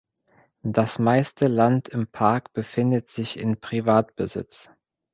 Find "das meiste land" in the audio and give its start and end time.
0.63-1.87